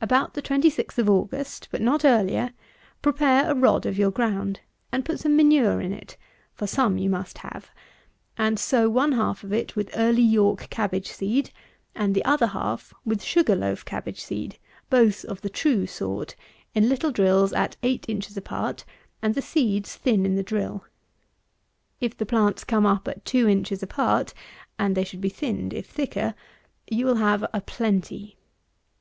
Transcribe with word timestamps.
About 0.00 0.34
the 0.34 0.40
26th 0.40 0.98
of 0.98 1.10
August, 1.10 1.66
but 1.72 1.80
not 1.82 2.04
earlier, 2.04 2.52
prepare 3.02 3.50
a 3.50 3.56
rod 3.56 3.86
of 3.86 3.98
your 3.98 4.12
ground; 4.12 4.60
and 4.92 5.04
put 5.04 5.18
some 5.18 5.34
manure 5.34 5.80
in 5.80 5.92
it 5.92 6.16
(for 6.52 6.68
some 6.68 6.96
you 6.96 7.10
must 7.10 7.38
have,) 7.38 7.72
and 8.38 8.60
sow 8.60 8.88
one 8.88 9.10
half 9.10 9.42
of 9.42 9.52
it 9.52 9.74
with 9.74 9.90
Early 9.96 10.22
York 10.22 10.70
Cabbage 10.70 11.08
Seed, 11.10 11.50
and 11.92 12.14
the 12.14 12.24
other 12.24 12.46
half 12.46 12.94
with 13.04 13.20
Sugar 13.20 13.56
loaf 13.56 13.84
Cabbage 13.84 14.20
Seed, 14.22 14.58
both 14.90 15.24
of 15.24 15.40
the 15.40 15.50
true 15.50 15.86
sort, 15.88 16.36
in 16.72 16.88
little 16.88 17.10
drills 17.10 17.52
at 17.52 17.76
8 17.82 18.08
inches 18.08 18.36
apart, 18.36 18.84
and 19.20 19.34
the 19.34 19.42
seeds 19.42 19.96
thin 19.96 20.24
in 20.24 20.36
the 20.36 20.44
drill. 20.44 20.84
If 22.00 22.16
the 22.16 22.26
plants 22.26 22.62
come 22.62 22.86
up 22.86 23.08
at 23.08 23.24
two 23.24 23.48
inches 23.48 23.82
apart 23.82 24.34
(and 24.78 24.94
they 24.94 25.02
should 25.02 25.20
be 25.20 25.30
thinned 25.30 25.74
if 25.74 25.86
thicker,) 25.88 26.34
you 26.88 27.04
will 27.06 27.16
have 27.16 27.44
a 27.52 27.60
plenty. 27.60 28.36